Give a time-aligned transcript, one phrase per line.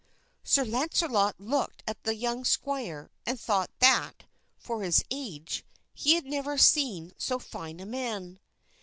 [0.43, 4.23] Sir Launcelot looked at the young squire and thought that,
[4.57, 8.39] for his age, he had never seen so fine a man.